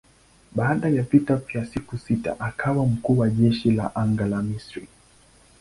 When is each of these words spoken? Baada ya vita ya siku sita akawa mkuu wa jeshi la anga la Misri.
Baada 0.51 0.89
ya 0.89 1.03
vita 1.03 1.41
ya 1.53 1.65
siku 1.65 1.97
sita 1.97 2.39
akawa 2.39 2.85
mkuu 2.85 3.17
wa 3.19 3.29
jeshi 3.29 3.71
la 3.71 3.95
anga 3.95 4.25
la 4.25 4.41
Misri. 4.41 4.87